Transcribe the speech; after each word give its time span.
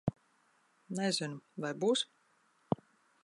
Nezinu. 0.99 1.37
Vai 1.65 1.71
būs? 1.85 2.05